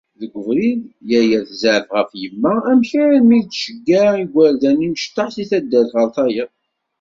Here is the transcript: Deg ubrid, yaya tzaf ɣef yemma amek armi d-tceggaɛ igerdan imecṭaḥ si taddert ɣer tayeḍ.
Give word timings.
Deg 0.19 0.31
ubrid, 0.39 0.81
yaya 1.09 1.39
tzaf 1.49 1.85
ɣef 1.95 2.09
yemma 2.21 2.53
amek 2.71 2.89
armi 3.03 3.39
d-tceggaɛ 3.41 4.09
igerdan 4.23 4.85
imecṭaḥ 4.87 5.27
si 5.35 5.43
taddert 5.49 5.91
ɣer 5.97 6.07
tayeḍ. 6.15 6.51